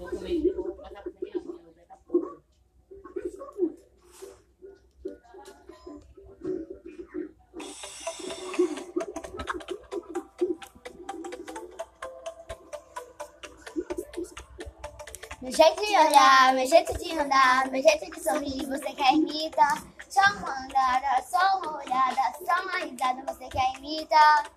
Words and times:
vou 0.00 0.20
minha. 0.22 0.54
Meu 15.42 15.52
jeito 15.52 15.80
de 15.80 15.96
olhar, 15.96 16.54
meu 16.54 16.66
jeito 16.66 16.98
de 16.98 17.18
andar, 17.18 17.70
meu 17.70 17.82
jeito 17.82 18.10
de 18.10 18.20
sorrir, 18.22 18.66
você 18.66 18.92
quer 18.92 19.14
imitar. 19.14 19.82
Só 20.08 20.20
uma 20.36 20.64
andada, 20.64 21.22
só 21.22 21.58
uma 21.58 21.78
olhada, 21.78 22.20
só 22.44 22.62
uma 22.62 22.78
risada, 22.78 23.32
você 23.32 23.48
quer 23.48 23.78
imitar. 23.78 24.50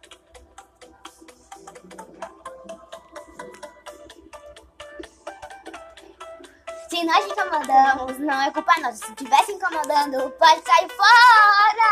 Se 6.94 7.04
nós 7.04 7.26
incomodamos, 7.26 8.20
não 8.20 8.40
é 8.40 8.52
culpa 8.52 8.72
nossa. 8.80 9.04
Se 9.08 9.16
tivesse 9.16 9.52
incomodando, 9.52 10.30
pode 10.38 10.62
sair 10.62 10.88
fora. 10.90 11.92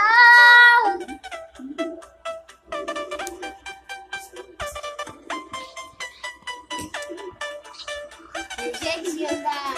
De 9.02 9.26
andar, 9.26 9.74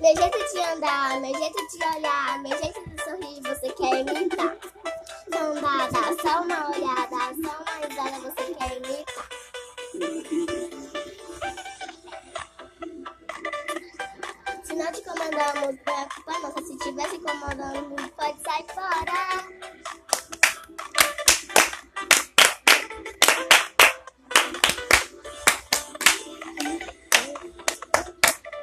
Meu 0.00 0.16
jeito 0.16 0.38
de 0.52 0.60
andar, 0.60 1.20
meu 1.20 1.34
jeito 1.38 1.68
de 1.68 1.84
olhar, 1.96 2.42
meu 2.42 2.58
jeito 2.58 2.80
de 2.88 3.02
sorrir, 3.04 3.40
você 3.42 3.68
quer 3.74 4.00
imitar. 4.00 4.56
Só 5.32 5.38
andada, 5.38 6.00
só 6.20 6.42
uma 6.42 6.70
olhada, 6.70 7.18
só 7.44 7.52
uma 7.62 7.74
risada, 7.86 8.18
você 8.20 8.44
quer 8.54 8.76
imitar. 8.78 9.28
Se 14.64 14.74
não 14.74 14.90
te 14.90 15.00
incomodamos, 15.00 15.78
não 15.86 16.34
é 16.34 16.38
nossa. 16.40 16.60
Se 16.66 16.78
tivesse 16.78 17.16
incomodando, 17.16 18.10
pode 18.16 18.42
sair 18.42 18.64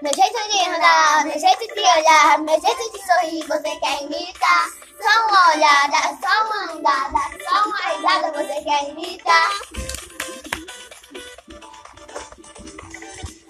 Meu 0.05 0.13
jeito 0.13 0.49
de 0.51 0.69
andar, 0.69 1.25
meu 1.25 1.39
jeito 1.39 1.73
de 1.73 1.79
olhar, 1.79 2.37
meu 2.37 2.61
jeito 2.61 2.91
de 2.91 2.99
sorrir, 3.07 3.43
você 3.47 3.75
quer 3.79 4.03
imitar. 4.03 4.69
Só 5.01 5.25
uma 5.25 5.49
olhada, 5.55 5.97
só 6.21 6.45
uma 6.45 6.73
andada, 6.73 7.21
só 7.43 7.67
uma 7.67 7.77
risada, 7.89 8.31
você 8.33 8.61
quer 8.61 8.89
imitar. 8.91 9.49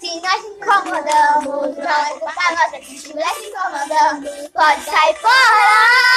Se 0.00 0.20
nós 0.22 0.44
incomodamos, 0.46 1.76
não 1.76 1.90
é 1.90 2.18
culpa 2.20 2.50
nossa. 2.52 2.82
Se 2.82 3.06
incomodando, 3.06 4.50
pode 4.54 4.82
sair 4.82 5.14
fora. 5.16 6.15